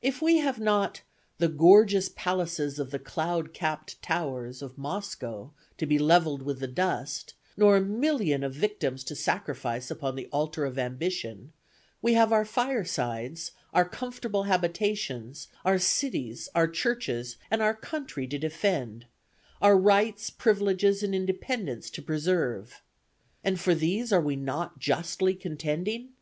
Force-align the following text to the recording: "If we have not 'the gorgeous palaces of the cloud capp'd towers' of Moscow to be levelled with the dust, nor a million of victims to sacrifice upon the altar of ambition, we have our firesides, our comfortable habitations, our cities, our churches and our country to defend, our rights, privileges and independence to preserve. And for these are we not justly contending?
"If 0.00 0.20
we 0.20 0.38
have 0.38 0.58
not 0.58 1.02
'the 1.38 1.50
gorgeous 1.50 2.08
palaces 2.08 2.80
of 2.80 2.90
the 2.90 2.98
cloud 2.98 3.54
capp'd 3.54 4.02
towers' 4.02 4.60
of 4.60 4.76
Moscow 4.76 5.52
to 5.78 5.86
be 5.86 6.00
levelled 6.00 6.42
with 6.42 6.58
the 6.58 6.66
dust, 6.66 7.34
nor 7.56 7.76
a 7.76 7.80
million 7.80 8.42
of 8.42 8.54
victims 8.54 9.04
to 9.04 9.14
sacrifice 9.14 9.88
upon 9.88 10.16
the 10.16 10.26
altar 10.32 10.64
of 10.64 10.80
ambition, 10.80 11.52
we 12.00 12.14
have 12.14 12.32
our 12.32 12.44
firesides, 12.44 13.52
our 13.72 13.88
comfortable 13.88 14.42
habitations, 14.42 15.46
our 15.64 15.78
cities, 15.78 16.48
our 16.56 16.66
churches 16.66 17.36
and 17.48 17.62
our 17.62 17.72
country 17.76 18.26
to 18.26 18.38
defend, 18.38 19.06
our 19.60 19.78
rights, 19.78 20.28
privileges 20.28 21.04
and 21.04 21.14
independence 21.14 21.88
to 21.90 22.02
preserve. 22.02 22.82
And 23.44 23.60
for 23.60 23.76
these 23.76 24.12
are 24.12 24.20
we 24.20 24.34
not 24.34 24.80
justly 24.80 25.36
contending? 25.36 26.14